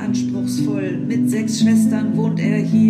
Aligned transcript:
anspruchsvoll. 0.00 0.98
Mit 1.06 1.30
sechs 1.30 1.60
Schwestern 1.60 2.16
wohnt 2.16 2.40
er 2.40 2.58
hier 2.58 2.89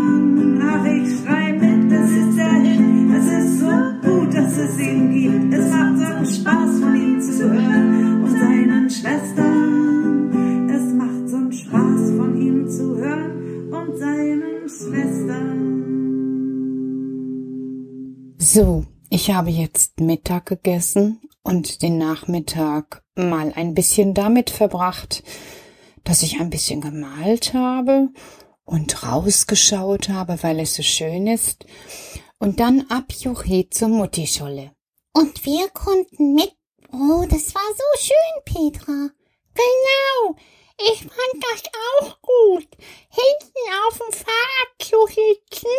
So, 18.53 18.83
ich 19.09 19.31
habe 19.31 19.49
jetzt 19.49 20.01
Mittag 20.01 20.47
gegessen 20.47 21.21
und 21.41 21.81
den 21.81 21.97
Nachmittag 21.97 23.01
mal 23.15 23.53
ein 23.55 23.73
bisschen 23.73 24.13
damit 24.13 24.49
verbracht, 24.49 25.23
dass 26.03 26.21
ich 26.21 26.41
ein 26.41 26.49
bisschen 26.49 26.81
gemalt 26.81 27.53
habe 27.53 28.09
und 28.65 29.07
rausgeschaut 29.07 30.09
habe, 30.09 30.43
weil 30.43 30.59
es 30.59 30.75
so 30.75 30.83
schön 30.83 31.27
ist. 31.27 31.65
Und 32.39 32.59
dann 32.59 32.87
ab 32.89 33.13
Juche 33.17 33.69
zur 33.69 33.87
Muttischolle. 33.87 34.71
Und 35.13 35.45
wir 35.45 35.69
konnten 35.69 36.33
mit. 36.33 36.51
Oh, 36.91 37.25
das 37.29 37.55
war 37.55 37.61
so 37.73 38.05
schön, 38.05 38.43
Petra. 38.43 39.11
Genau. 39.53 40.35
Ich 40.77 40.99
fand 40.99 41.43
das 41.51 41.63
auch 42.01 42.21
gut. 42.21 42.67
Hinten 43.09 43.87
auf 43.87 43.97
dem 43.97 44.13
Fahrrad 44.13 44.71
zu 44.79 45.07
sitzen, 45.07 45.69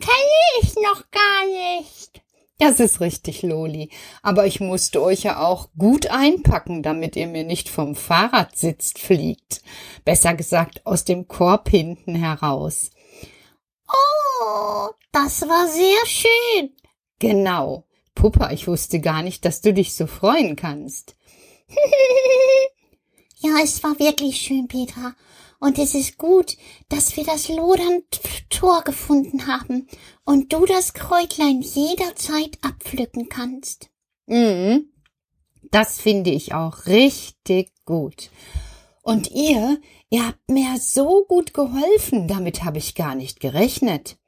kenne 0.00 0.62
ich 0.62 0.74
noch 0.76 1.10
gar 1.10 1.46
nicht. 1.46 2.22
Das 2.58 2.78
ist 2.78 3.00
richtig, 3.00 3.42
Loli. 3.42 3.90
Aber 4.22 4.46
ich 4.46 4.60
musste 4.60 5.02
euch 5.02 5.24
ja 5.24 5.40
auch 5.40 5.70
gut 5.76 6.06
einpacken, 6.06 6.84
damit 6.84 7.16
ihr 7.16 7.26
mir 7.26 7.42
nicht 7.42 7.68
vom 7.68 7.96
Fahrradsitz 7.96 8.92
fliegt. 8.96 9.62
Besser 10.04 10.34
gesagt, 10.34 10.86
aus 10.86 11.04
dem 11.04 11.26
Korb 11.26 11.68
hinten 11.68 12.14
heraus. 12.14 12.90
Oh, 13.88 14.90
das 15.10 15.42
war 15.42 15.66
sehr 15.66 16.06
schön. 16.06 16.70
Genau. 17.18 17.84
Puppa, 18.14 18.52
ich 18.52 18.68
wusste 18.68 19.00
gar 19.00 19.22
nicht, 19.22 19.44
dass 19.44 19.60
du 19.60 19.72
dich 19.72 19.94
so 19.94 20.06
freuen 20.06 20.54
kannst. 20.54 21.16
ja, 23.42 23.58
es 23.62 23.82
war 23.82 23.98
wirklich 23.98 24.36
schön, 24.36 24.68
Petra. 24.68 25.14
Und 25.58 25.78
es 25.78 25.94
ist 25.94 26.18
gut, 26.18 26.56
dass 26.88 27.16
wir 27.16 27.24
das 27.24 27.48
Lodern-Tor 27.48 28.82
gefunden 28.82 29.46
haben 29.46 29.86
und 30.24 30.52
du 30.52 30.66
das 30.66 30.92
Kräutlein 30.92 31.62
jederzeit 31.62 32.58
abpflücken 32.62 33.28
kannst. 33.28 33.90
Mhm. 34.26 34.92
Das 35.70 36.00
finde 36.00 36.30
ich 36.30 36.52
auch 36.54 36.86
richtig 36.86 37.72
gut. 37.84 38.30
Und 39.02 39.30
ihr, 39.30 39.80
ihr 40.10 40.26
habt 40.26 40.50
mir 40.50 40.78
so 40.78 41.24
gut 41.28 41.54
geholfen, 41.54 42.28
damit 42.28 42.64
habe 42.64 42.78
ich 42.78 42.94
gar 42.94 43.14
nicht 43.14 43.40
gerechnet. 43.40 44.18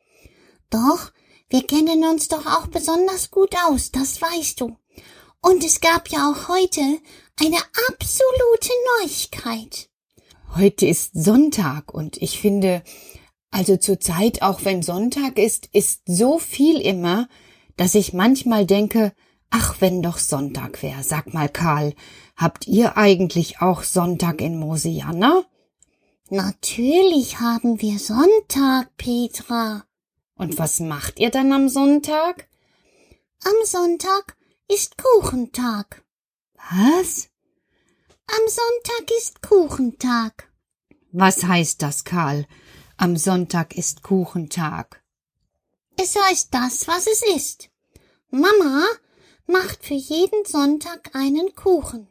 Doch, 0.71 1.11
wir 1.49 1.67
kennen 1.67 2.05
uns 2.05 2.29
doch 2.29 2.47
auch 2.47 2.67
besonders 2.69 3.31
gut 3.31 3.55
aus, 3.69 3.91
das 3.91 4.21
weißt 4.21 4.61
du. 4.61 4.77
Und 5.45 5.63
es 5.63 5.83
gab 5.83 6.09
ja 6.09 6.31
auch 6.31 6.49
heute 6.49 6.81
eine 7.39 7.59
absolute 7.91 8.71
Neuigkeit. 8.99 9.91
Heute 10.57 10.87
ist 10.87 11.11
Sonntag 11.13 11.93
und 11.93 12.17
ich 12.23 12.41
finde, 12.41 12.83
also 13.51 13.77
zur 13.77 14.01
Zeit, 14.01 14.41
auch 14.41 14.65
wenn 14.65 14.83
Sonntag 14.83 15.39
ist, 15.39 15.69
ist 15.75 16.01
so 16.07 16.39
viel 16.39 16.81
immer, 16.81 17.29
dass 17.77 17.95
ich 17.95 18.15
manchmal 18.15 18.65
denke, 18.65 19.13
ach, 19.51 19.83
wenn 19.83 20.01
doch 20.01 20.17
Sonntag 20.17 20.83
wäre. 20.83 21.05
Sag 21.05 21.35
mal, 21.35 21.51
Karl, 21.51 21.93
habt 22.37 22.67
ihr 22.67 22.97
eigentlich 22.97 23.61
auch 23.61 23.83
Sonntag 23.83 24.41
in 24.41 24.59
Mosianna? 24.59 25.45
Natürlich 26.31 27.41
haben 27.41 27.83
wir 27.83 27.99
Sonntag, 27.99 28.97
Petra. 28.97 29.85
Und 30.37 30.57
was 30.57 30.81
macht 30.81 31.21
ihr 31.21 31.29
dann 31.29 31.53
am 31.53 31.69
Sonntag? 31.69 32.49
Am 33.45 33.67
Sonntag 33.67 34.39
ist 34.69 34.97
Kuchentag. 34.97 36.03
Was? 36.57 37.29
Am 38.27 38.49
Sonntag 38.49 39.11
ist 39.19 39.43
Kuchentag. 39.43 40.51
Was 41.13 41.45
heißt 41.45 41.83
das, 41.83 42.05
Karl? 42.05 42.47
Am 42.97 43.17
Sonntag 43.17 43.77
ist 43.77 44.03
Kuchentag. 44.03 45.03
Es 45.97 46.17
heißt 46.17 46.49
das, 46.53 46.89
was 46.89 47.07
es 47.07 47.23
ist. 47.23 47.69
Mama 48.31 48.87
macht 49.47 49.85
für 49.85 49.95
jeden 49.95 50.45
Sonntag 50.47 51.15
einen 51.15 51.55
Kuchen. 51.55 52.09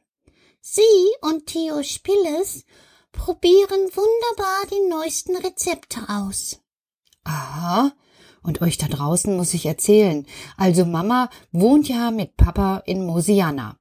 Sie 0.62 0.82
und 1.22 1.48
Theo 1.48 1.82
Spilles 1.84 2.66
probieren 3.12 3.90
wunderbar 3.96 4.68
die 4.72 4.88
neuesten 4.90 5.36
Rezepte 5.36 6.08
aus. 6.08 6.60
Aha. 7.24 7.92
Und 8.44 8.62
euch 8.62 8.78
da 8.78 8.88
draußen 8.88 9.36
muss 9.36 9.54
ich 9.54 9.66
erzählen. 9.66 10.26
Also 10.58 10.86
Mama 10.86 11.30
wohnt 11.52 11.88
ja 11.88 12.12
mit 12.12 12.36
Papa 12.38 12.84
in 12.86 13.06
Mosiana. 13.06 13.78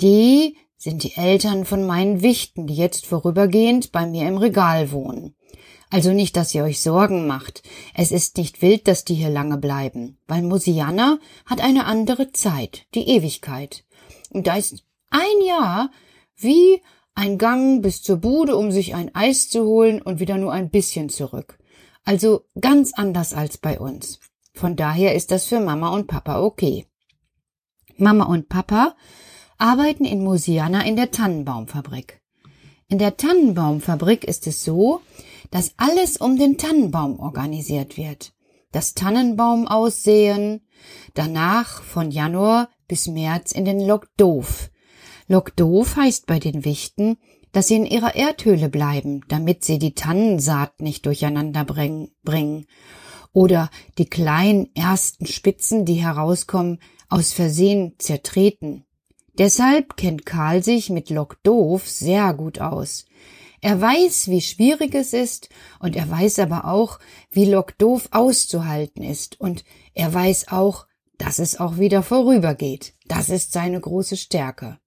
Die 0.00 0.56
sind 0.76 1.04
die 1.04 1.16
Eltern 1.16 1.64
von 1.64 1.86
meinen 1.86 2.20
Wichten, 2.20 2.66
die 2.66 2.74
jetzt 2.74 3.06
vorübergehend 3.06 3.92
bei 3.92 4.06
mir 4.06 4.28
im 4.28 4.36
Regal 4.36 4.92
wohnen. 4.92 5.34
Also 5.88 6.12
nicht, 6.12 6.36
dass 6.36 6.54
ihr 6.54 6.64
euch 6.64 6.80
Sorgen 6.80 7.26
macht. 7.26 7.62
Es 7.94 8.10
ist 8.10 8.36
nicht 8.36 8.60
wild, 8.60 8.88
dass 8.88 9.04
die 9.04 9.14
hier 9.14 9.30
lange 9.30 9.56
bleiben, 9.56 10.18
weil 10.26 10.42
Mosiana 10.42 11.18
hat 11.46 11.60
eine 11.60 11.86
andere 11.86 12.32
Zeit, 12.32 12.86
die 12.94 13.08
Ewigkeit. 13.08 13.84
Und 14.30 14.46
da 14.48 14.56
ist 14.56 14.84
ein 15.10 15.46
Jahr 15.46 15.90
wie 16.36 16.82
ein 17.14 17.38
Gang 17.38 17.82
bis 17.82 18.02
zur 18.02 18.18
Bude, 18.18 18.56
um 18.56 18.72
sich 18.72 18.94
ein 18.94 19.14
Eis 19.14 19.48
zu 19.48 19.64
holen 19.64 20.02
und 20.02 20.20
wieder 20.20 20.36
nur 20.36 20.52
ein 20.52 20.70
bisschen 20.70 21.08
zurück. 21.08 21.58
Also 22.06 22.44
ganz 22.58 22.94
anders 22.94 23.34
als 23.34 23.58
bei 23.58 23.78
uns. 23.80 24.20
Von 24.54 24.76
daher 24.76 25.14
ist 25.16 25.32
das 25.32 25.46
für 25.46 25.60
Mama 25.60 25.90
und 25.90 26.06
Papa 26.06 26.40
okay. 26.40 26.86
Mama 27.98 28.24
und 28.24 28.48
Papa 28.48 28.94
arbeiten 29.58 30.04
in 30.04 30.22
Mosiana 30.22 30.86
in 30.86 30.94
der 30.94 31.10
Tannenbaumfabrik. 31.10 32.22
In 32.88 32.98
der 32.98 33.16
Tannenbaumfabrik 33.16 34.22
ist 34.22 34.46
es 34.46 34.62
so, 34.62 35.00
dass 35.50 35.72
alles 35.78 36.16
um 36.16 36.38
den 36.38 36.58
Tannenbaum 36.58 37.18
organisiert 37.18 37.96
wird. 37.96 38.32
Das 38.70 38.94
Tannenbaum 38.94 39.66
aussehen, 39.66 40.60
danach 41.14 41.82
von 41.82 42.12
Januar 42.12 42.68
bis 42.86 43.08
März 43.08 43.50
in 43.50 43.64
den 43.64 43.80
Lokdoof. 43.80 44.70
Lokdoof 45.26 45.96
heißt 45.96 46.26
bei 46.26 46.38
den 46.38 46.64
Wichten, 46.64 47.18
dass 47.56 47.68
sie 47.68 47.76
in 47.76 47.86
ihrer 47.86 48.14
Erdhöhle 48.14 48.68
bleiben, 48.68 49.22
damit 49.28 49.64
sie 49.64 49.78
die 49.78 49.94
Tannensaat 49.94 50.82
nicht 50.82 51.06
durcheinander 51.06 51.64
bringen. 51.64 52.66
oder 53.32 53.70
die 53.96 54.04
kleinen 54.04 54.68
ersten 54.74 55.24
Spitzen, 55.24 55.86
die 55.86 55.94
herauskommen, 55.94 56.80
aus 57.08 57.32
Versehen 57.32 57.94
zertreten. 57.96 58.84
Deshalb 59.38 59.96
kennt 59.96 60.26
Karl 60.26 60.62
sich 60.62 60.90
mit 60.90 61.08
Lock 61.08 61.42
doof 61.44 61.88
sehr 61.88 62.34
gut 62.34 62.60
aus. 62.60 63.06
Er 63.62 63.80
weiß, 63.80 64.28
wie 64.28 64.42
schwierig 64.42 64.94
es 64.94 65.14
ist, 65.14 65.48
und 65.80 65.96
er 65.96 66.10
weiß 66.10 66.40
aber 66.40 66.66
auch, 66.66 66.98
wie 67.30 67.46
Lock 67.46 67.78
doof 67.78 68.10
auszuhalten 68.10 69.02
ist, 69.02 69.40
und 69.40 69.64
er 69.94 70.12
weiß 70.12 70.48
auch, 70.48 70.86
dass 71.16 71.38
es 71.38 71.58
auch 71.58 71.78
wieder 71.78 72.02
vorübergeht. 72.02 72.92
Das 73.06 73.30
ist 73.30 73.54
seine 73.54 73.80
große 73.80 74.18
Stärke. 74.18 74.78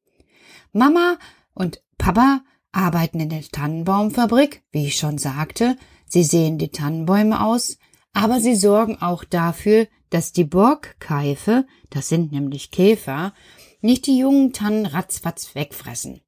Mama 0.71 1.17
und 1.55 1.81
Papa 1.97 2.41
arbeiten 2.71 3.19
in 3.19 3.29
der 3.29 3.41
Tannenbaumfabrik, 3.41 4.63
wie 4.71 4.87
ich 4.87 4.97
schon 4.97 5.17
sagte. 5.17 5.75
Sie 6.05 6.23
sehen 6.23 6.57
die 6.57 6.69
Tannenbäume 6.69 7.43
aus, 7.43 7.77
aber 8.13 8.39
sie 8.39 8.55
sorgen 8.55 9.01
auch 9.01 9.23
dafür, 9.23 9.87
dass 10.09 10.31
die 10.31 10.43
Borgkeife, 10.43 11.65
das 11.89 12.09
sind 12.09 12.31
nämlich 12.31 12.71
Käfer, 12.71 13.33
nicht 13.81 14.07
die 14.07 14.17
jungen 14.17 14.53
Tannen 14.53 14.85
ratzfatz 14.85 15.55
wegfressen. 15.55 16.21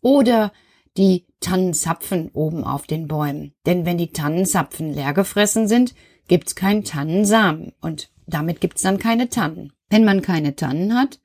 Oder 0.00 0.52
die 0.96 1.26
Tannenzapfen 1.40 2.30
oben 2.32 2.64
auf 2.64 2.86
den 2.86 3.08
Bäumen. 3.08 3.54
Denn 3.64 3.86
wenn 3.86 3.98
die 3.98 4.12
Tannenzapfen 4.12 4.92
leer 4.92 5.14
gefressen 5.14 5.68
sind, 5.68 5.94
gibt's 6.28 6.54
keinen 6.54 6.84
Tannensamen 6.84 7.72
und 7.80 8.10
damit 8.26 8.60
gibt's 8.60 8.82
dann 8.82 8.98
keine 8.98 9.28
Tannen. 9.28 9.72
Wenn 9.88 10.04
man 10.04 10.22
keine 10.22 10.56
Tannen 10.56 10.94
hat, 10.94 11.20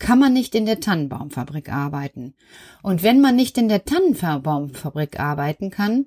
kann 0.00 0.18
man 0.18 0.32
nicht 0.32 0.56
in 0.56 0.66
der 0.66 0.80
Tannenbaumfabrik 0.80 1.70
arbeiten. 1.70 2.34
Und 2.82 3.04
wenn 3.04 3.20
man 3.20 3.36
nicht 3.36 3.56
in 3.58 3.68
der 3.68 3.84
Tannenbaumfabrik 3.84 5.20
arbeiten 5.20 5.70
kann, 5.70 6.06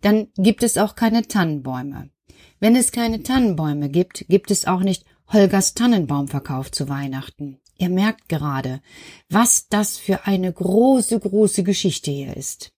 dann 0.00 0.28
gibt 0.36 0.64
es 0.64 0.76
auch 0.76 0.96
keine 0.96 1.22
Tannenbäume. 1.28 2.10
Wenn 2.58 2.74
es 2.74 2.90
keine 2.90 3.22
Tannenbäume 3.22 3.90
gibt, 3.90 4.26
gibt 4.28 4.50
es 4.50 4.66
auch 4.66 4.80
nicht 4.80 5.04
Holgers 5.28 5.74
Tannenbaumverkauf 5.74 6.72
zu 6.72 6.88
Weihnachten. 6.88 7.60
Ihr 7.76 7.90
merkt 7.90 8.28
gerade, 8.28 8.80
was 9.28 9.68
das 9.68 9.98
für 9.98 10.26
eine 10.26 10.52
große, 10.52 11.18
große 11.20 11.62
Geschichte 11.62 12.10
hier 12.10 12.36
ist. 12.36 12.72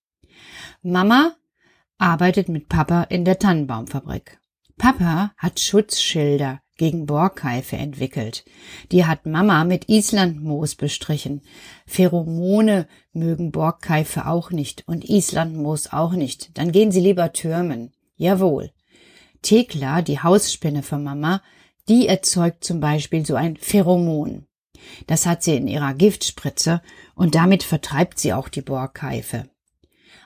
Mama 0.81 1.35
arbeitet 1.97 2.49
mit 2.49 2.67
Papa 2.67 3.03
in 3.03 3.25
der 3.25 3.39
Tannenbaumfabrik. 3.39 4.39
Papa 4.77 5.33
hat 5.37 5.59
Schutzschilder 5.59 6.61
gegen 6.77 7.05
Borkeife 7.05 7.75
entwickelt. 7.75 8.45
Die 8.91 9.05
hat 9.05 9.25
Mama 9.25 9.63
mit 9.63 9.89
Islandmoos 9.89 10.75
bestrichen. 10.75 11.41
Pheromone 11.85 12.87
mögen 13.13 13.51
Borkeife 13.51 14.27
auch 14.27 14.51
nicht 14.51 14.83
und 14.87 15.09
Islandmoos 15.09 15.91
auch 15.91 16.13
nicht. 16.13 16.57
Dann 16.57 16.71
gehen 16.71 16.91
sie 16.91 17.01
lieber 17.01 17.33
türmen. 17.33 17.91
Jawohl. 18.15 18.71
Thekla, 19.41 20.01
die 20.01 20.19
Hausspinne 20.19 20.83
von 20.83 21.03
Mama, 21.03 21.41
die 21.89 22.07
erzeugt 22.07 22.63
zum 22.63 22.79
Beispiel 22.79 23.25
so 23.25 23.35
ein 23.35 23.57
Pheromon. 23.57 24.45
Das 25.07 25.25
hat 25.25 25.43
sie 25.43 25.55
in 25.55 25.67
ihrer 25.67 25.93
Giftspritze 25.93 26.81
und 27.15 27.35
damit 27.35 27.63
vertreibt 27.63 28.19
sie 28.19 28.33
auch 28.33 28.49
die 28.49 28.61
Borkeife. 28.61 29.49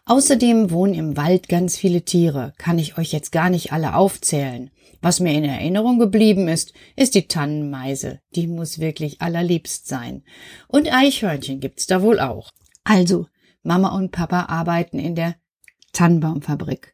Außerdem 0.06 0.72
wohnen 0.72 0.94
im 0.94 1.18
Wald 1.18 1.48
ganz 1.48 1.78
viele 1.78 2.04
Tiere, 2.04 2.54
kann 2.58 2.80
ich 2.80 2.98
euch 2.98 3.12
jetzt 3.12 3.32
gar 3.32 3.50
nicht 3.50 3.72
alle 3.72 3.96
aufzählen. 3.96 4.72
Was 5.02 5.20
mir 5.20 5.34
in 5.34 5.44
Erinnerung 5.44 6.00
geblieben 6.00 6.48
ist, 6.48 6.74
ist 6.96 7.16
die 7.16 7.28
Tannenmeise. 7.28 8.20
Die 8.36 8.48
muss 8.48 8.80
wirklich 8.80 9.22
allerliebst 9.22 9.88
sein. 9.88 10.24
Und 10.68 10.92
Eichhörnchen 10.92 11.60
gibt's 11.60 11.88
da 11.88 12.02
wohl 12.02 12.20
auch. 12.20 12.52
Also, 12.84 13.28
Mama 13.64 13.96
und 13.96 14.12
Papa 14.12 14.46
arbeiten 14.46 15.00
in 15.00 15.16
der 15.16 15.36
Tannenbaumfabrik. 15.94 16.94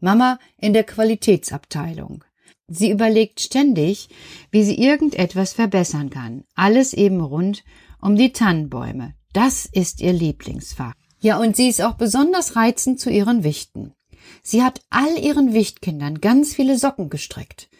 Mama 0.00 0.38
in 0.58 0.72
der 0.72 0.84
Qualitätsabteilung. 0.84 2.24
Sie 2.68 2.90
überlegt 2.90 3.40
ständig, 3.40 4.08
wie 4.50 4.64
sie 4.64 4.78
irgendetwas 4.80 5.52
verbessern 5.52 6.10
kann. 6.10 6.44
Alles 6.54 6.92
eben 6.92 7.20
rund 7.20 7.64
um 8.00 8.16
die 8.16 8.32
Tannenbäume. 8.32 9.14
Das 9.32 9.66
ist 9.66 10.00
ihr 10.00 10.12
Lieblingsfach. 10.12 10.94
Ja, 11.24 11.38
und 11.38 11.56
sie 11.56 11.70
ist 11.70 11.80
auch 11.80 11.94
besonders 11.94 12.54
reizend 12.54 13.00
zu 13.00 13.08
ihren 13.08 13.44
Wichten. 13.44 13.94
Sie 14.42 14.62
hat 14.62 14.82
all 14.90 15.18
ihren 15.18 15.54
Wichtkindern 15.54 16.20
ganz 16.20 16.52
viele 16.52 16.76
Socken 16.76 17.08
gestrickt. 17.08 17.70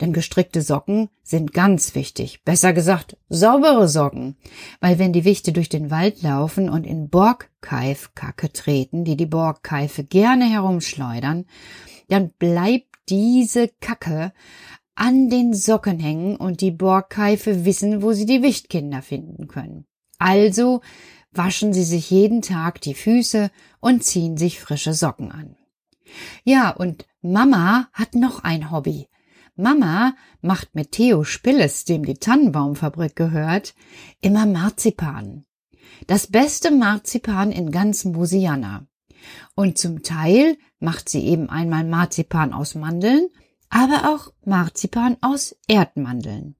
Denn 0.00 0.14
gestrickte 0.14 0.62
Socken 0.62 1.10
sind 1.22 1.52
ganz 1.52 1.94
wichtig. 1.94 2.44
Besser 2.46 2.72
gesagt, 2.72 3.18
saubere 3.28 3.88
Socken. 3.88 4.36
Weil 4.80 4.98
wenn 4.98 5.12
die 5.12 5.26
Wichte 5.26 5.52
durch 5.52 5.68
den 5.68 5.90
Wald 5.90 6.22
laufen 6.22 6.70
und 6.70 6.86
in 6.86 7.10
Borgkeifkacke 7.10 8.50
treten, 8.54 9.04
die 9.04 9.18
die 9.18 9.26
Borgkeife 9.26 10.04
gerne 10.04 10.46
herumschleudern, 10.46 11.44
dann 12.08 12.30
bleibt 12.30 12.88
diese 13.10 13.68
Kacke 13.82 14.32
an 14.94 15.28
den 15.28 15.52
Socken 15.52 15.98
hängen 15.98 16.36
und 16.36 16.62
die 16.62 16.70
Borgkeife 16.70 17.66
wissen, 17.66 18.00
wo 18.00 18.14
sie 18.14 18.24
die 18.24 18.42
Wichtkinder 18.42 19.02
finden 19.02 19.46
können. 19.46 19.84
Also 20.18 20.80
waschen 21.36 21.72
sie 21.72 21.84
sich 21.84 22.10
jeden 22.10 22.42
Tag 22.42 22.80
die 22.80 22.94
Füße 22.94 23.50
und 23.80 24.04
ziehen 24.04 24.36
sich 24.36 24.60
frische 24.60 24.94
Socken 24.94 25.32
an. 25.32 25.56
Ja, 26.44 26.70
und 26.70 27.06
Mama 27.22 27.88
hat 27.92 28.14
noch 28.14 28.44
ein 28.44 28.70
Hobby. 28.70 29.08
Mama 29.56 30.14
macht 30.40 30.74
mit 30.74 30.92
Theo 30.92 31.24
Spilles, 31.24 31.84
dem 31.84 32.04
die 32.04 32.14
Tannenbaumfabrik 32.14 33.14
gehört, 33.14 33.74
immer 34.20 34.46
Marzipan. 34.46 35.44
Das 36.06 36.26
beste 36.26 36.70
Marzipan 36.70 37.52
in 37.52 37.70
ganz 37.70 38.04
Mosiana. 38.04 38.86
Und 39.54 39.78
zum 39.78 40.02
Teil 40.02 40.58
macht 40.80 41.08
sie 41.08 41.24
eben 41.24 41.48
einmal 41.48 41.84
Marzipan 41.84 42.52
aus 42.52 42.74
Mandeln, 42.74 43.28
aber 43.70 44.12
auch 44.14 44.32
Marzipan 44.44 45.16
aus 45.20 45.56
Erdmandeln. 45.68 46.56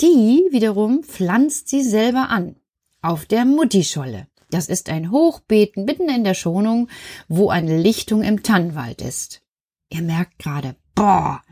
Die 0.00 0.46
wiederum 0.50 1.02
pflanzt 1.02 1.68
sie 1.68 1.82
selber 1.82 2.30
an 2.30 2.56
auf 3.02 3.26
der 3.26 3.44
Muttischolle. 3.44 4.26
Das 4.50 4.68
ist 4.68 4.88
ein 4.88 5.10
Hochbeet 5.10 5.76
mitten 5.76 6.08
in 6.08 6.24
der 6.24 6.34
Schonung, 6.34 6.88
wo 7.28 7.50
eine 7.50 7.80
Lichtung 7.80 8.22
im 8.22 8.42
Tannenwald 8.42 9.00
ist. 9.00 9.42
Ihr 9.90 10.02
merkt 10.02 10.38
gerade, 10.38 10.76
boah, 10.94 11.42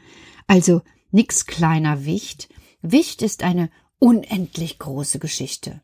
also 0.46 0.82
nix 1.10 1.46
kleiner 1.46 2.04
Wicht. 2.04 2.48
Wicht 2.82 3.22
ist 3.22 3.42
eine 3.42 3.70
unendlich 3.98 4.78
große 4.78 5.18
Geschichte. 5.18 5.80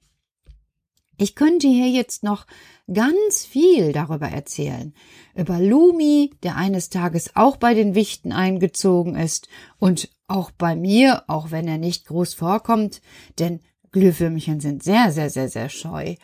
Ich 1.17 1.37
könnte 1.37 1.69
hier 1.69 1.89
jetzt 1.89 2.25
noch 2.25 2.47
ganz 2.93 3.45
viel 3.45 3.93
darüber 3.93 4.29
erzählen. 4.29 4.95
Über 5.37 5.61
Lumi, 5.61 6.33
der 6.43 6.57
eines 6.57 6.91
Tages 6.91 7.37
auch 7.37 7.57
bei 7.57 7.75
den 7.75 7.95
Wichten 7.95 8.33
eingezogen 8.33 9.15
ist 9.15 9.49
und 9.79 10.11
auch 10.27 10.51
bei 10.51 10.75
mir, 10.75 11.25
auch 11.29 11.53
wenn 11.53 11.69
er 11.69 11.79
nicht 11.79 12.07
groß 12.07 12.35
vorkommt, 12.35 13.01
denn 13.39 13.61
Glühwürmchen 13.95 14.61
sind 14.61 14.83
sehr, 14.83 15.13
sehr, 15.13 15.31
sehr, 15.31 15.49
sehr 15.49 15.69
scheu. 15.69 16.17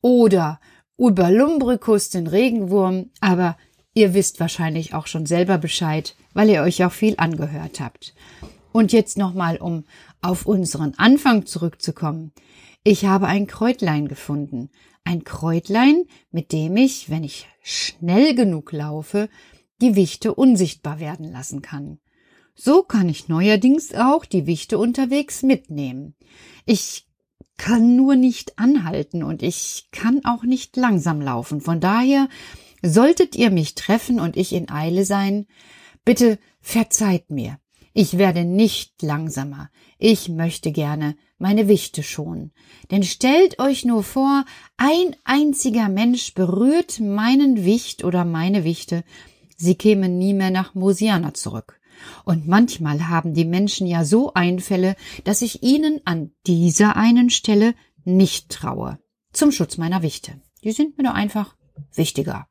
Oder 0.00 0.60
über 0.96 1.30
Lumbricus, 1.30 2.08
den 2.08 2.28
Regenwurm, 2.28 3.10
aber 3.20 3.58
ihr 3.94 4.14
wisst 4.14 4.38
wahrscheinlich 4.40 4.94
auch 4.94 5.08
schon 5.08 5.26
selber 5.26 5.58
Bescheid, 5.58 6.14
weil 6.34 6.48
ihr 6.48 6.62
euch 6.62 6.84
auch 6.84 6.92
viel 6.92 7.14
angehört 7.18 7.80
habt. 7.80 8.14
Und 8.72 8.92
jetzt 8.92 9.18
nochmal, 9.18 9.56
um 9.56 9.84
auf 10.22 10.46
unseren 10.46 10.94
Anfang 10.96 11.46
zurückzukommen. 11.46 12.32
Ich 12.84 13.06
habe 13.06 13.26
ein 13.26 13.46
Kräutlein 13.46 14.06
gefunden. 14.06 14.70
Ein 15.02 15.24
Kräutlein, 15.24 16.04
mit 16.30 16.52
dem 16.52 16.76
ich, 16.76 17.10
wenn 17.10 17.24
ich 17.24 17.48
schnell 17.62 18.36
genug 18.36 18.70
laufe, 18.70 19.28
die 19.80 19.96
Wichte 19.96 20.32
unsichtbar 20.32 21.00
werden 21.00 21.32
lassen 21.32 21.60
kann. 21.60 21.98
So 22.54 22.82
kann 22.82 23.08
ich 23.08 23.28
neuerdings 23.28 23.94
auch 23.94 24.24
die 24.24 24.46
Wichte 24.46 24.78
unterwegs 24.78 25.42
mitnehmen. 25.42 26.14
Ich 26.64 27.05
kann 27.56 27.96
nur 27.96 28.16
nicht 28.16 28.58
anhalten 28.58 29.22
und 29.22 29.42
ich 29.42 29.88
kann 29.92 30.24
auch 30.24 30.42
nicht 30.42 30.76
langsam 30.76 31.20
laufen. 31.20 31.60
Von 31.60 31.80
daher 31.80 32.28
solltet 32.82 33.36
ihr 33.36 33.50
mich 33.50 33.74
treffen 33.74 34.20
und 34.20 34.36
ich 34.36 34.52
in 34.52 34.70
Eile 34.70 35.04
sein, 35.04 35.46
bitte 36.04 36.38
verzeiht 36.60 37.30
mir. 37.30 37.58
Ich 37.98 38.18
werde 38.18 38.44
nicht 38.44 39.00
langsamer. 39.00 39.70
Ich 39.98 40.28
möchte 40.28 40.70
gerne 40.70 41.16
meine 41.38 41.66
Wichte 41.66 42.02
schonen. 42.02 42.52
Denn 42.90 43.02
stellt 43.02 43.58
euch 43.58 43.86
nur 43.86 44.02
vor, 44.02 44.44
ein 44.76 45.16
einziger 45.24 45.88
Mensch 45.88 46.34
berührt 46.34 47.00
meinen 47.00 47.64
Wicht 47.64 48.04
oder 48.04 48.26
meine 48.26 48.64
Wichte, 48.64 49.02
sie 49.56 49.76
kämen 49.76 50.18
nie 50.18 50.34
mehr 50.34 50.50
nach 50.50 50.74
Mosiana 50.74 51.32
zurück. 51.32 51.75
Und 52.24 52.46
manchmal 52.46 53.08
haben 53.08 53.34
die 53.34 53.44
Menschen 53.44 53.86
ja 53.86 54.04
so 54.04 54.34
Einfälle, 54.34 54.96
dass 55.24 55.42
ich 55.42 55.62
ihnen 55.62 56.00
an 56.04 56.32
dieser 56.46 56.96
einen 56.96 57.30
Stelle 57.30 57.74
nicht 58.04 58.50
traue. 58.50 58.98
Zum 59.32 59.52
Schutz 59.52 59.76
meiner 59.76 60.02
Wichte. 60.02 60.40
Die 60.64 60.72
sind 60.72 60.96
mir 60.96 61.04
nur 61.04 61.14
einfach 61.14 61.56
wichtiger. 61.94 62.48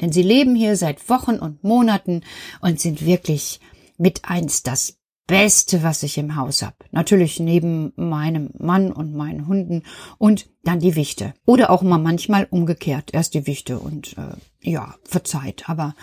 Denn 0.00 0.12
sie 0.12 0.22
leben 0.22 0.54
hier 0.54 0.76
seit 0.76 1.08
Wochen 1.08 1.36
und 1.38 1.64
Monaten 1.64 2.22
und 2.60 2.80
sind 2.80 3.04
wirklich 3.04 3.60
mit 3.98 4.24
eins 4.24 4.62
das 4.62 4.98
Beste, 5.26 5.82
was 5.82 6.02
ich 6.02 6.18
im 6.18 6.36
Haus 6.36 6.62
hab. 6.62 6.84
Natürlich 6.90 7.38
neben 7.38 7.92
meinem 7.96 8.50
Mann 8.58 8.92
und 8.92 9.14
meinen 9.14 9.46
Hunden 9.46 9.82
und 10.18 10.50
dann 10.64 10.80
die 10.80 10.96
Wichte. 10.96 11.34
Oder 11.46 11.70
auch 11.70 11.82
mal 11.82 11.98
manchmal 11.98 12.46
umgekehrt. 12.50 13.10
Erst 13.12 13.34
die 13.34 13.46
Wichte 13.46 13.78
und 13.78 14.16
äh, 14.18 14.34
ja, 14.60 14.94
verzeiht. 15.04 15.68
Aber 15.68 15.94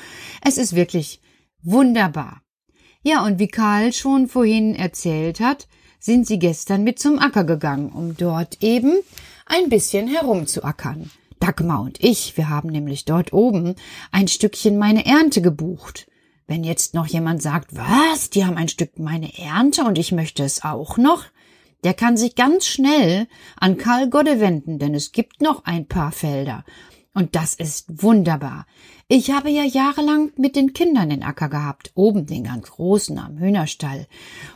es 0.43 0.57
ist 0.57 0.75
wirklich 0.75 1.21
wunderbar. 1.61 2.41
Ja, 3.01 3.25
und 3.25 3.39
wie 3.39 3.47
Karl 3.47 3.93
schon 3.93 4.27
vorhin 4.27 4.75
erzählt 4.75 5.39
hat, 5.39 5.67
sind 5.99 6.27
sie 6.27 6.37
gestern 6.37 6.83
mit 6.83 6.99
zum 6.99 7.17
Acker 7.17 7.45
gegangen, 7.45 7.91
um 7.91 8.17
dort 8.17 8.61
eben 8.61 8.99
ein 9.45 9.69
bisschen 9.69 10.07
herumzuackern. 10.07 11.09
Dagmar 11.39 11.81
und 11.81 12.03
ich, 12.03 12.35
wir 12.35 12.49
haben 12.49 12.69
nämlich 12.69 13.05
dort 13.05 13.31
oben 13.31 13.75
ein 14.11 14.27
Stückchen 14.27 14.77
meine 14.77 15.05
Ernte 15.05 15.41
gebucht. 15.41 16.07
Wenn 16.45 16.65
jetzt 16.65 16.93
noch 16.93 17.07
jemand 17.07 17.41
sagt, 17.41 17.73
was, 17.73 18.31
die 18.31 18.43
haben 18.43 18.57
ein 18.57 18.67
Stück 18.67 18.99
meine 18.99 19.37
Ernte 19.37 19.85
und 19.85 19.97
ich 19.97 20.11
möchte 20.11 20.43
es 20.43 20.65
auch 20.65 20.97
noch, 20.97 21.23
der 21.85 21.93
kann 21.93 22.17
sich 22.17 22.35
ganz 22.35 22.65
schnell 22.65 23.27
an 23.57 23.77
Karl 23.77 24.09
Godde 24.09 24.41
wenden, 24.41 24.77
denn 24.77 24.93
es 24.93 25.13
gibt 25.13 25.41
noch 25.41 25.63
ein 25.63 25.87
paar 25.87 26.11
Felder. 26.11 26.65
Und 27.13 27.35
das 27.35 27.53
ist 27.53 28.03
wunderbar. 28.03 28.65
Ich 29.11 29.31
habe 29.31 29.49
ja 29.49 29.63
jahrelang 29.63 30.31
mit 30.37 30.55
den 30.55 30.71
Kindern 30.73 31.09
den 31.09 31.23
Acker 31.23 31.49
gehabt, 31.49 31.91
oben 31.95 32.27
den 32.27 32.43
ganz 32.43 32.69
großen 32.69 33.17
am 33.17 33.39
Hühnerstall. 33.39 34.05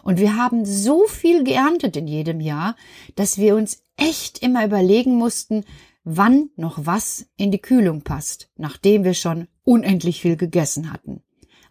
Und 0.04 0.20
wir 0.20 0.36
haben 0.36 0.64
so 0.64 1.08
viel 1.08 1.44
geerntet 1.44 1.98
in 1.98 2.06
jedem 2.06 2.40
Jahr, 2.40 2.76
dass 3.16 3.40
wir 3.40 3.56
uns 3.56 3.82
echt 3.98 4.44
immer 4.44 4.64
überlegen 4.64 5.16
mussten, 5.16 5.66
wann 6.04 6.52
noch 6.56 6.86
was 6.86 7.26
in 7.36 7.50
die 7.50 7.64
Kühlung 7.64 8.04
passt, 8.04 8.52
nachdem 8.56 9.04
wir 9.04 9.16
schon 9.16 9.48
unendlich 9.64 10.22
viel 10.22 10.36
gegessen 10.36 10.94
hatten. 10.94 11.24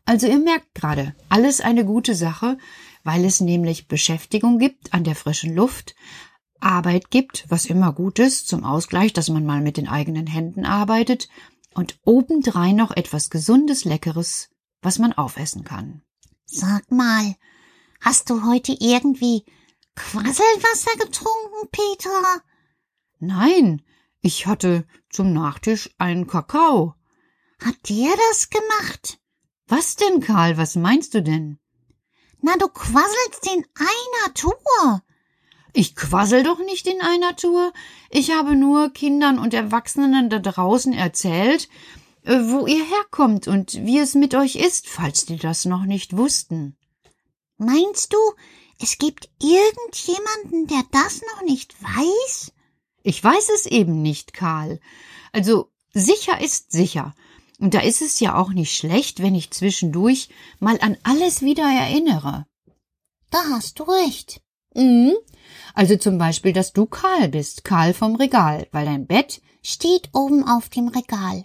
Also 0.05 0.27
ihr 0.27 0.41
merkt 0.41 0.75
gerade, 0.75 1.15
alles 1.29 1.61
eine 1.61 1.85
gute 1.85 2.17
Sache, 2.17 2.59
weil 3.05 3.25
es 3.25 3.41
nämlich 3.41 3.87
Beschäftigung 3.87 4.59
gibt 4.59 4.93
an 4.93 5.05
der 5.05 5.15
frischen 5.15 5.55
Luft, 5.55 5.95
Arbeit 6.59 7.11
gibt, 7.11 7.45
was 7.49 7.65
immer 7.65 7.93
gut 7.93 8.19
ist, 8.19 8.49
zum 8.49 8.65
Ausgleich, 8.65 9.13
dass 9.13 9.29
man 9.29 9.45
mal 9.47 9.61
mit 9.61 9.77
den 9.77 9.89
eigenen 9.89 10.27
Händen 10.27 10.65
arbeitet, 10.65 11.29
und 11.75 11.99
obendrein 12.05 12.77
noch 12.77 12.91
etwas 12.91 13.31
Gesundes, 13.31 13.85
Leckeres, 13.85 14.51
was 14.81 14.99
man 14.99 15.13
aufessen 15.13 15.65
kann. 15.65 16.03
Sag 16.45 16.91
mal, 16.91 17.37
hast 18.01 18.31
du 18.31 18.45
heute 18.45 18.73
irgendwie 18.79 19.45
Quasselwasser 19.95 20.97
getrunken, 20.99 21.69
Petra? 21.71 22.41
Nein, 23.19 23.83
ich 24.21 24.47
hatte 24.47 24.87
zum 25.11 25.33
Nachtisch 25.33 25.91
einen 25.99 26.27
Kakao. 26.27 26.95
Hat 27.63 27.77
der 27.89 28.13
das 28.31 28.51
gemacht? 28.51 29.19
Was 29.67 29.97
denn, 29.97 30.21
Karl? 30.21 30.57
Was 30.57 30.77
meinst 30.77 31.15
du 31.15 31.23
denn? 31.23 31.59
Na, 32.41 32.57
du 32.57 32.69
quasselst 32.69 33.47
in 33.47 33.65
einer 33.77 34.35
Tour. 34.35 35.03
Ich 35.73 35.97
quassel 35.97 36.43
doch 36.43 36.59
nicht 36.59 36.87
in 36.87 37.01
einer 37.01 37.35
Tour. 37.37 37.73
Ich 38.11 38.31
habe 38.31 38.55
nur 38.55 38.91
Kindern 38.91 39.39
und 39.39 39.55
Erwachsenen 39.55 40.29
da 40.29 40.39
draußen 40.39 40.93
erzählt, 40.93 41.69
äh, 42.25 42.39
wo 42.45 42.67
ihr 42.67 42.85
herkommt 42.85 43.49
und 43.49 43.75
wie 43.85 43.99
es 43.99 44.15
mit 44.15 44.35
euch 44.35 44.57
ist, 44.57 44.89
falls 44.89 45.25
die 45.25 45.37
das 45.37 45.65
noch 45.65 45.85
nicht 45.85 46.17
wussten. 46.17 46.77
Meinst 47.57 48.13
du, 48.13 48.19
es 48.79 48.99
gibt 48.99 49.31
irgendjemanden, 49.41 50.67
der 50.67 50.83
das 50.91 51.23
noch 51.35 51.43
nicht 51.43 51.75
weiß? 51.83 52.53
Ich 53.03 53.23
weiß 53.23 53.49
es 53.55 53.67
eben 53.67 54.03
nicht, 54.03 54.33
Karl. 54.33 54.81
Also 55.33 55.71
sicher 55.93 56.41
ist 56.41 56.73
sicher. 56.73 57.15
Und 57.59 57.75
da 57.75 57.81
ist 57.81 58.03
es 58.03 58.19
ja 58.21 58.35
auch 58.35 58.51
nicht 58.51 58.77
schlecht, 58.77 59.23
wenn 59.23 59.35
ich 59.35 59.53
zwischendurch 59.53 60.29
mal 60.59 60.79
an 60.81 60.97
alles 61.05 61.43
wieder 61.43 61.65
erinnere. 61.65 62.47
Da 63.31 63.39
hast 63.51 63.79
du 63.79 63.85
recht. 63.85 64.43
Mhm. 64.75 65.15
Also 65.75 65.97
zum 65.97 66.19
Beispiel, 66.19 66.53
dass 66.53 66.73
du 66.73 66.87
Karl 66.87 67.29
bist, 67.29 67.65
Karl 67.65 67.95
vom 67.95 68.17
Regal, 68.17 68.67
weil 68.73 68.85
dein 68.85 69.07
Bett 69.07 69.41
steht 69.63 70.11
oben 70.13 70.47
auf 70.47 70.69
dem 70.69 70.89
Regal. 70.89 71.45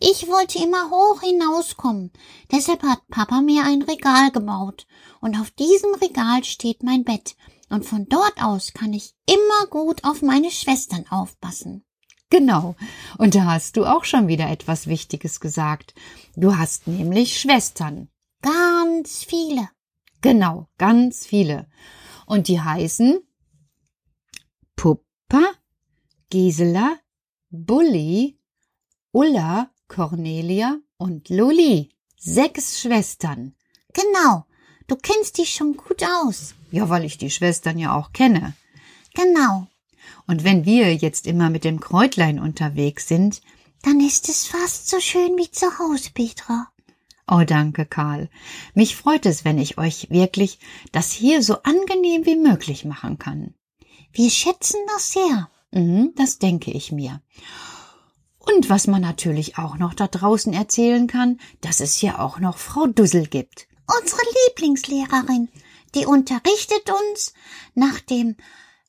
Ich 0.00 0.28
wollte 0.28 0.62
immer 0.62 0.90
hoch 0.90 1.20
hinauskommen, 1.20 2.12
deshalb 2.50 2.82
hat 2.82 3.06
Papa 3.08 3.42
mir 3.42 3.64
ein 3.64 3.82
Regal 3.82 4.30
gebaut, 4.30 4.86
und 5.20 5.38
auf 5.38 5.50
diesem 5.50 5.94
Regal 5.94 6.44
steht 6.44 6.82
mein 6.82 7.04
Bett, 7.04 7.36
und 7.68 7.84
von 7.84 8.06
dort 8.08 8.42
aus 8.42 8.72
kann 8.72 8.92
ich 8.92 9.14
immer 9.26 9.66
gut 9.68 10.04
auf 10.04 10.22
meine 10.22 10.50
Schwestern 10.50 11.04
aufpassen. 11.10 11.84
Genau. 12.30 12.76
Und 13.16 13.34
da 13.34 13.44
hast 13.44 13.76
du 13.76 13.86
auch 13.86 14.04
schon 14.04 14.28
wieder 14.28 14.50
etwas 14.50 14.86
Wichtiges 14.86 15.40
gesagt. 15.40 15.94
Du 16.36 16.56
hast 16.56 16.86
nämlich 16.86 17.40
Schwestern. 17.40 18.08
Ganz 18.42 19.24
viele. 19.24 19.68
Genau, 20.20 20.68
ganz 20.78 21.26
viele. 21.26 21.66
Und 22.28 22.48
die 22.48 22.60
heißen 22.60 23.20
Puppa, 24.76 25.42
Gisela, 26.28 26.98
Bulli, 27.48 28.38
Ulla, 29.12 29.70
Cornelia 29.88 30.76
und 30.98 31.30
Luli. 31.30 31.88
Sechs 32.18 32.82
Schwestern. 32.82 33.54
Genau. 33.94 34.44
Du 34.86 34.96
kennst 34.96 35.38
dich 35.38 35.54
schon 35.54 35.74
gut 35.74 36.02
aus. 36.04 36.54
Ja, 36.70 36.90
weil 36.90 37.06
ich 37.06 37.16
die 37.16 37.30
Schwestern 37.30 37.78
ja 37.78 37.96
auch 37.96 38.12
kenne. 38.12 38.52
Genau. 39.14 39.66
Und 40.26 40.44
wenn 40.44 40.66
wir 40.66 40.94
jetzt 40.94 41.26
immer 41.26 41.48
mit 41.48 41.64
dem 41.64 41.80
Kräutlein 41.80 42.38
unterwegs 42.38 43.08
sind, 43.08 43.40
dann 43.80 44.00
ist 44.00 44.28
es 44.28 44.46
fast 44.46 44.90
so 44.90 45.00
schön 45.00 45.38
wie 45.38 45.50
zu 45.50 45.78
Hause, 45.78 46.10
Petra. 46.12 46.70
Oh, 47.30 47.44
danke, 47.46 47.84
Karl. 47.84 48.30
Mich 48.74 48.96
freut 48.96 49.26
es, 49.26 49.44
wenn 49.44 49.58
ich 49.58 49.76
euch 49.76 50.08
wirklich 50.10 50.58
das 50.92 51.12
hier 51.12 51.42
so 51.42 51.62
angenehm 51.62 52.24
wie 52.24 52.36
möglich 52.36 52.86
machen 52.86 53.18
kann. 53.18 53.54
Wir 54.12 54.30
schätzen 54.30 54.80
das 54.88 55.12
sehr. 55.12 55.50
Mhm, 55.70 56.14
das 56.16 56.38
denke 56.38 56.70
ich 56.70 56.90
mir. 56.90 57.20
Und 58.38 58.70
was 58.70 58.86
man 58.86 59.02
natürlich 59.02 59.58
auch 59.58 59.76
noch 59.76 59.92
da 59.92 60.08
draußen 60.08 60.54
erzählen 60.54 61.06
kann, 61.06 61.38
dass 61.60 61.80
es 61.80 61.96
hier 61.96 62.18
auch 62.20 62.38
noch 62.38 62.56
Frau 62.56 62.86
Dussel 62.86 63.26
gibt. 63.26 63.68
Unsere 64.00 64.22
Lieblingslehrerin, 64.46 65.50
die 65.94 66.06
unterrichtet 66.06 66.90
uns 66.90 67.34
nach 67.74 68.00
dem 68.00 68.36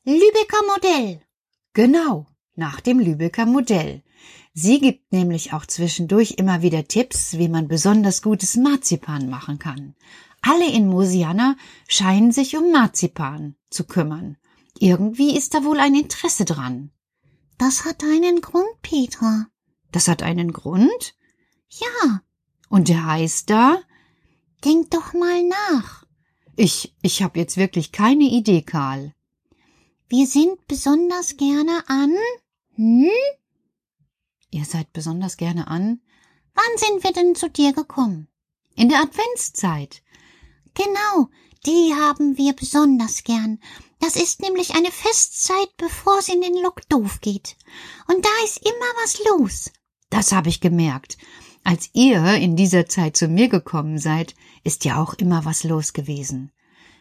Lübecker 0.05 0.65
Modell. 0.73 1.21
Genau, 1.73 2.25
nach 2.55 2.79
dem 2.79 2.99
Lübecker 2.99 3.45
Modell. 3.45 4.01
Sie 4.61 4.81
gibt 4.81 5.13
nämlich 5.13 5.53
auch 5.53 5.65
zwischendurch 5.65 6.31
immer 6.31 6.61
wieder 6.61 6.85
Tipps, 6.85 7.37
wie 7.37 7.47
man 7.47 7.69
besonders 7.69 8.21
gutes 8.21 8.57
Marzipan 8.57 9.29
machen 9.29 9.57
kann. 9.57 9.95
Alle 10.41 10.69
in 10.69 10.89
Mosiana 10.89 11.55
scheinen 11.87 12.33
sich 12.33 12.57
um 12.57 12.69
Marzipan 12.69 13.55
zu 13.69 13.85
kümmern. 13.85 14.35
Irgendwie 14.77 15.37
ist 15.37 15.53
da 15.53 15.63
wohl 15.63 15.79
ein 15.79 15.95
Interesse 15.95 16.43
dran. 16.43 16.91
Das 17.57 17.85
hat 17.85 18.03
einen 18.03 18.41
Grund, 18.41 18.67
Petra. 18.81 19.47
Das 19.93 20.09
hat 20.09 20.23
einen 20.23 20.51
Grund? 20.51 21.15
Ja. 21.69 22.21
Und 22.67 22.89
der 22.89 23.05
heißt 23.05 23.49
da? 23.49 23.77
Denk 24.65 24.91
doch 24.91 25.13
mal 25.13 25.41
nach. 25.41 26.03
Ich, 26.57 26.97
ich 27.01 27.23
hab 27.23 27.37
jetzt 27.37 27.55
wirklich 27.55 27.93
keine 27.93 28.25
Idee, 28.25 28.63
Karl. 28.63 29.13
Wir 30.09 30.27
sind 30.27 30.67
besonders 30.67 31.37
gerne 31.37 31.81
an. 31.87 32.13
Hm? 32.75 33.09
Ihr 34.51 34.65
seid 34.65 34.91
besonders 34.93 35.37
gerne 35.37 35.67
an? 35.67 36.01
Wann 36.53 36.77
sind 36.77 37.03
wir 37.03 37.13
denn 37.13 37.35
zu 37.35 37.49
dir 37.49 37.73
gekommen? 37.73 38.27
In 38.75 38.89
der 38.89 39.01
Adventszeit. 39.01 40.01
Genau, 40.73 41.29
die 41.65 41.93
haben 41.93 42.37
wir 42.37 42.53
besonders 42.53 43.23
gern. 43.23 43.59
Das 43.99 44.15
ist 44.15 44.41
nämlich 44.41 44.75
eine 44.75 44.91
Festzeit, 44.91 45.69
bevor 45.77 46.19
es 46.19 46.29
in 46.29 46.41
den 46.41 46.55
Lock 46.63 46.87
doof 46.89 47.19
geht. 47.21 47.57
Und 48.07 48.23
da 48.23 48.29
ist 48.45 48.57
immer 48.59 49.03
was 49.03 49.19
los. 49.29 49.71
Das 50.09 50.31
habe 50.31 50.49
ich 50.49 50.61
gemerkt. 50.61 51.17
Als 51.63 51.89
ihr 51.93 52.35
in 52.35 52.55
dieser 52.55 52.87
Zeit 52.87 53.17
zu 53.17 53.27
mir 53.27 53.49
gekommen 53.49 53.97
seid, 53.97 54.35
ist 54.63 54.85
ja 54.85 55.01
auch 55.01 55.13
immer 55.15 55.45
was 55.45 55.63
los 55.63 55.93
gewesen. 55.93 56.51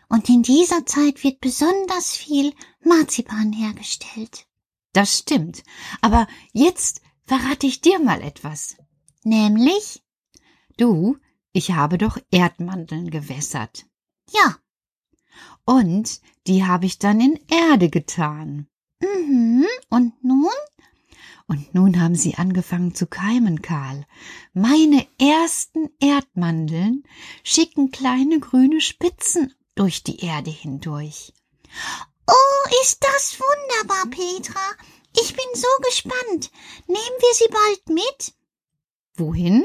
Und 0.08 0.28
in 0.28 0.42
dieser 0.42 0.84
Zeit 0.86 1.22
wird 1.22 1.40
besonders 1.40 2.16
viel 2.16 2.52
Marzipan 2.82 3.52
hergestellt. 3.52 4.46
Das 4.92 5.18
stimmt. 5.18 5.62
Aber 6.00 6.26
jetzt 6.52 7.02
verrate 7.28 7.66
ich 7.66 7.80
dir 7.80 8.00
mal 8.00 8.22
etwas. 8.22 8.76
Nämlich? 9.22 10.02
Du, 10.78 11.18
ich 11.52 11.72
habe 11.72 11.98
doch 11.98 12.18
Erdmandeln 12.30 13.10
gewässert. 13.10 13.86
Ja. 14.30 14.56
Und 15.64 16.20
die 16.46 16.64
habe 16.64 16.86
ich 16.86 16.98
dann 16.98 17.20
in 17.20 17.38
Erde 17.48 17.90
getan. 17.90 18.68
Mhm. 19.00 19.66
Und 19.90 20.24
nun? 20.24 20.50
Und 21.46 21.74
nun 21.74 22.00
haben 22.00 22.14
sie 22.14 22.34
angefangen 22.34 22.94
zu 22.94 23.06
keimen, 23.06 23.62
Karl. 23.62 24.06
Meine 24.52 25.06
ersten 25.18 25.90
Erdmandeln 26.00 27.04
schicken 27.42 27.90
kleine 27.90 28.40
grüne 28.40 28.80
Spitzen 28.80 29.54
durch 29.74 30.02
die 30.02 30.20
Erde 30.20 30.50
hindurch. 30.50 31.32
Oh, 32.26 32.82
ist 32.82 33.02
das 33.02 33.38
wunderbar, 33.40 34.06
Petra. 34.10 34.60
Ich 35.16 35.34
bin 35.34 35.46
so 35.54 35.68
gespannt. 35.84 36.50
Nehmen 36.86 36.98
wir 36.98 37.34
sie 37.34 37.48
bald 37.50 37.88
mit? 37.88 38.34
Wohin? 39.14 39.64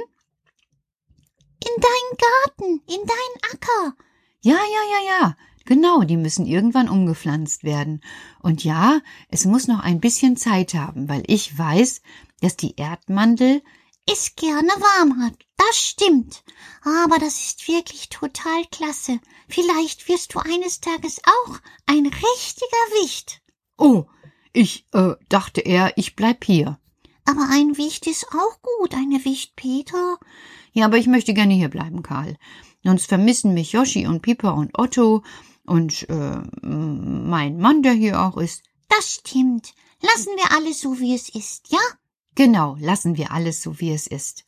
In 1.59 1.81
deinen 1.81 2.17
Garten, 2.17 2.81
in 2.87 3.07
deinen 3.07 3.53
Acker. 3.53 3.95
Ja, 4.41 4.55
ja, 4.55 4.61
ja, 4.91 5.07
ja. 5.07 5.37
Genau, 5.65 6.01
die 6.01 6.17
müssen 6.17 6.45
irgendwann 6.45 6.89
umgepflanzt 6.89 7.63
werden. 7.63 8.03
Und 8.41 8.63
ja, 8.63 8.99
es 9.29 9.45
muss 9.45 9.67
noch 9.67 9.79
ein 9.79 10.01
bisschen 10.01 10.35
Zeit 10.35 10.73
haben, 10.73 11.07
weil 11.07 11.23
ich 11.27 11.57
weiß, 11.57 12.01
dass 12.41 12.57
die 12.57 12.75
Erdmandel 12.75 13.61
es 14.05 14.35
gerne 14.35 14.67
warm 14.67 15.23
hat. 15.23 15.35
Das 15.55 15.77
stimmt. 15.77 16.43
Aber 16.83 17.17
das 17.19 17.41
ist 17.41 17.67
wirklich 17.69 18.09
total 18.09 18.65
klasse. 18.71 19.19
Vielleicht 19.47 20.09
wirst 20.09 20.33
du 20.33 20.39
eines 20.39 20.81
Tages 20.81 21.21
auch 21.23 21.59
ein 21.85 22.05
richtiger 22.05 23.01
Wicht. 23.01 23.41
Oh, 23.77 24.05
ich 24.53 24.87
äh, 24.93 25.13
dachte 25.29 25.61
eher, 25.61 25.97
ich 25.97 26.15
bleib 26.15 26.45
hier. 26.45 26.79
Aber 27.25 27.47
ein 27.51 27.77
Wicht 27.77 28.07
ist 28.07 28.27
auch 28.29 28.61
gut, 28.61 28.93
eine 28.93 29.23
Wicht, 29.25 29.55
Peter. 29.55 30.17
Ja, 30.71 30.85
aber 30.85 30.97
ich 30.97 31.07
möchte 31.07 31.33
gerne 31.33 31.53
hier 31.53 31.69
bleiben, 31.69 32.03
Karl. 32.03 32.37
Sonst 32.83 33.07
vermissen 33.07 33.53
mich 33.53 33.71
Yoshi 33.71 34.07
und 34.07 34.21
Pippa 34.21 34.51
und 34.51 34.77
Otto 34.77 35.23
und 35.65 36.07
äh, 36.09 36.41
mein 36.61 37.57
Mann, 37.57 37.81
der 37.81 37.93
hier 37.93 38.21
auch 38.21 38.37
ist. 38.37 38.63
Das 38.89 39.13
stimmt. 39.13 39.73
Lassen 40.01 40.35
wir 40.35 40.55
alles 40.55 40.81
so, 40.81 40.99
wie 40.99 41.15
es 41.15 41.29
ist, 41.29 41.71
ja? 41.71 41.79
Genau, 42.35 42.75
lassen 42.79 43.15
wir 43.15 43.31
alles 43.31 43.61
so, 43.61 43.79
wie 43.79 43.91
es 43.91 44.07
ist. 44.07 44.43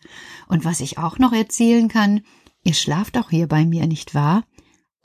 Und 0.48 0.66
was 0.66 0.82
ich 0.82 0.98
auch 0.98 1.18
noch 1.18 1.32
erzählen 1.32 1.88
kann, 1.88 2.26
ihr 2.64 2.74
schlaft 2.74 3.18
auch 3.18 3.30
hier 3.30 3.48
bei 3.48 3.64
mir, 3.64 3.88
nicht 3.88 4.14
wahr? 4.14 4.44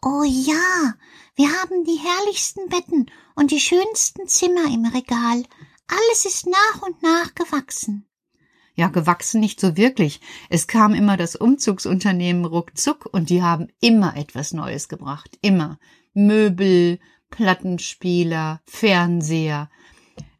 Oh 0.02 0.22
ja, 0.24 0.94
wir 1.34 1.48
haben 1.60 1.84
die 1.84 1.98
herrlichsten 1.98 2.68
Betten 2.68 3.10
und 3.34 3.50
die 3.50 3.60
schönsten 3.60 4.26
Zimmer 4.26 4.64
im 4.72 4.86
Regal. 4.86 5.44
Alles 5.86 6.24
ist 6.24 6.46
nach 6.46 6.82
und 6.82 7.02
nach 7.02 7.34
gewachsen. 7.34 8.06
Ja, 8.74 8.88
gewachsen 8.88 9.40
nicht 9.40 9.60
so 9.60 9.76
wirklich. 9.76 10.20
Es 10.48 10.66
kam 10.66 10.94
immer 10.94 11.18
das 11.18 11.36
Umzugsunternehmen 11.36 12.46
ruckzuck 12.46 13.10
und 13.12 13.28
die 13.28 13.42
haben 13.42 13.68
immer 13.80 14.16
etwas 14.16 14.52
Neues 14.54 14.88
gebracht. 14.88 15.38
Immer. 15.42 15.78
Möbel, 16.14 16.98
Plattenspieler, 17.28 18.62
Fernseher. 18.64 19.70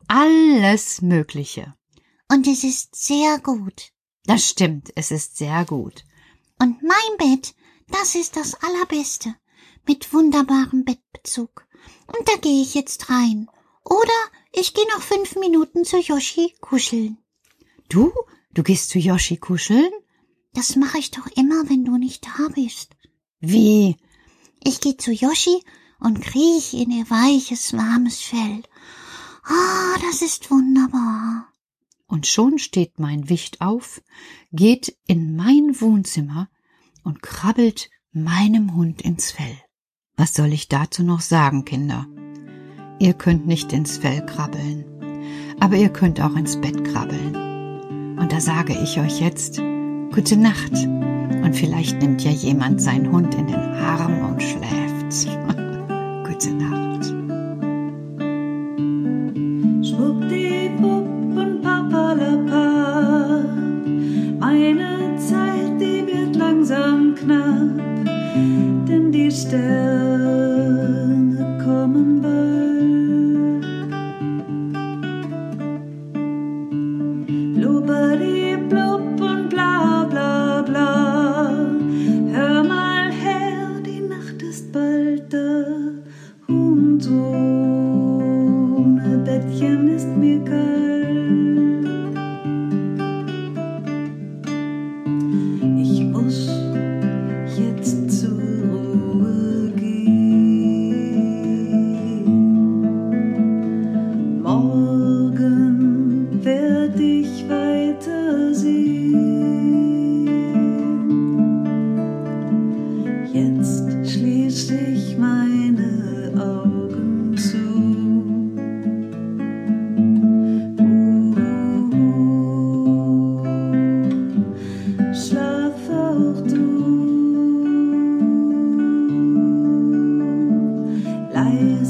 Alles 0.09 1.03
Mögliche. 1.03 1.75
Und 2.33 2.47
es 2.47 2.65
ist 2.65 2.97
sehr 2.97 3.39
gut. 3.41 3.93
Das 4.25 4.49
stimmt, 4.49 4.91
es 4.95 5.11
ist 5.11 5.37
sehr 5.37 5.65
gut. 5.67 6.05
Und 6.59 6.83
mein 6.83 7.17
Bett, 7.19 7.55
das 7.89 8.15
ist 8.15 8.37
das 8.37 8.55
Allerbeste. 8.63 9.35
Mit 9.91 10.13
wunderbarem 10.13 10.85
Bettbezug. 10.85 11.67
Und 12.07 12.29
da 12.29 12.37
gehe 12.41 12.63
ich 12.63 12.75
jetzt 12.75 13.11
rein. 13.11 13.49
Oder 13.85 14.21
ich 14.53 14.73
gehe 14.73 14.87
noch 14.95 15.03
fünf 15.03 15.35
Minuten 15.35 15.85
zu 15.85 15.99
Yoshi 15.99 16.55
kuscheln. 16.61 17.19
Du? 17.89 18.13
Du 18.55 18.63
gehst 18.63 18.91
zu 18.91 19.01
Yoshi 19.01 19.39
kuscheln? 19.39 19.91
Das 20.53 20.77
mache 20.77 20.99
ich 20.99 21.11
doch 21.11 21.27
immer, 21.35 21.69
wenn 21.69 21.85
du 21.85 21.97
nicht 21.97 22.25
da 22.25 22.47
bist. 22.55 22.95
Wie? 23.41 23.97
Ich 24.63 24.81
gehe 24.81 24.97
zu 24.97 25.11
Yoshi 25.11 25.61
und 25.99 26.21
kriech 26.21 26.73
in 26.73 26.93
ihr 26.93 27.11
weiches, 27.11 27.73
warmes 27.73 28.21
Fell. 28.21 28.63
Ah, 29.43 29.99
das 30.03 30.23
ist 30.23 30.53
wunderbar. 30.53 31.49
Und 32.07 32.29
schon 32.29 32.61
steht 32.61 33.01
mein 33.01 33.29
Wicht 33.29 33.61
auf, 33.61 34.01
geht 34.53 34.97
in 35.09 35.35
mein 35.35 35.81
Wohnzimmer 35.81 36.49
und 37.03 37.23
krabbelt 37.23 37.91
meinem 38.13 38.77
Hund 38.77 39.03
ins 39.03 39.33
Fell. 39.33 39.59
Was 40.21 40.35
soll 40.35 40.53
ich 40.53 40.69
dazu 40.69 41.03
noch 41.03 41.23
sagen, 41.23 41.65
Kinder? 41.65 42.07
Ihr 42.99 43.15
könnt 43.15 43.47
nicht 43.47 43.73
ins 43.73 43.97
Fell 43.97 44.21
krabbeln, 44.27 44.85
aber 45.61 45.77
ihr 45.77 45.89
könnt 45.89 46.21
auch 46.21 46.37
ins 46.37 46.61
Bett 46.61 46.85
krabbeln. 46.85 48.19
Und 48.19 48.31
da 48.31 48.39
sage 48.39 48.77
ich 48.83 49.01
euch 49.01 49.19
jetzt 49.19 49.63
gute 50.13 50.37
Nacht. 50.37 50.75
Und 50.75 51.55
vielleicht 51.55 52.03
nimmt 52.03 52.23
ja 52.23 52.33
jemand 52.33 52.83
seinen 52.83 53.11
Hund 53.11 53.35
in 53.35 53.47
den 53.47 53.57
Arm 53.57 54.31
und 54.31 54.43
schläft. 54.43 55.27
gute 56.29 56.53
Nacht. 56.53 57.20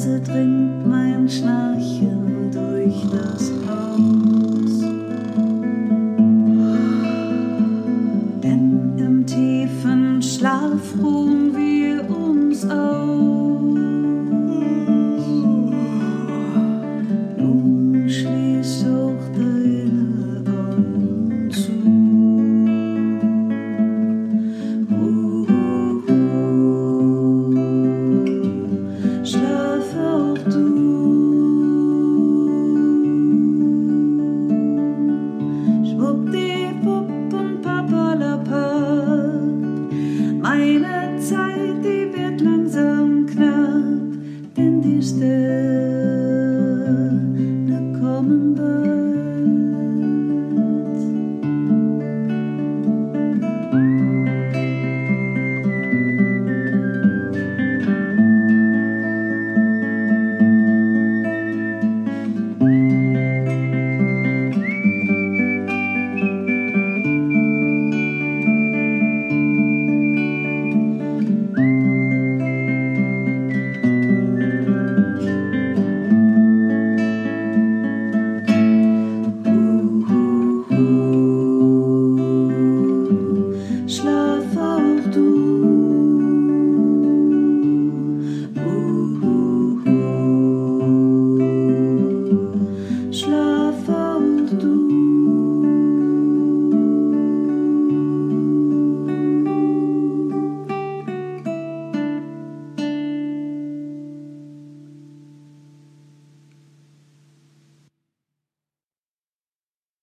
Leise 0.00 0.18
dringt 0.20 0.86
mein 0.88 1.28
Schnarchen 1.28 1.69